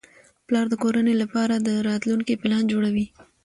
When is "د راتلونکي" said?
1.57-2.33